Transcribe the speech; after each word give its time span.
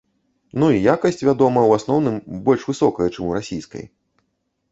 Ну 0.61 0.67
і 0.75 0.79
якасць, 0.93 1.21
вядома, 1.27 1.65
у 1.67 1.75
асноўным 1.77 2.15
больш 2.49 2.65
высокая, 2.71 3.07
чым 3.13 3.27
у 3.29 3.35
расійскай. 3.39 3.85